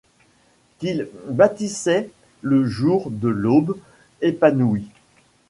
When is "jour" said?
2.65-3.11